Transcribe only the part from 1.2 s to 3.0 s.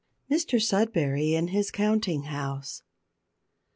IN HIS COUNTING HOUSE.